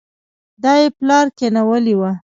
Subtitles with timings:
[0.63, 2.11] دا يې پلار کېنولې وه.